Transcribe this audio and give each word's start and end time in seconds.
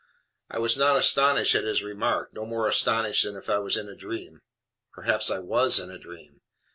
I 0.49 0.57
was 0.57 0.77
not 0.77 0.97
astonished 0.97 1.53
at 1.53 1.63
his 1.63 1.83
remark; 1.83 2.33
no 2.33 2.43
more 2.43 2.67
astonished 2.67 3.23
than 3.23 3.35
if 3.35 3.51
I 3.51 3.59
was 3.59 3.77
in 3.77 3.87
a 3.87 3.93
dream. 3.95 4.41
Perhaps 4.93 5.29
I 5.29 5.37
WAS 5.37 5.77
in 5.79 5.91
a 5.91 5.99
dream. 5.99 6.41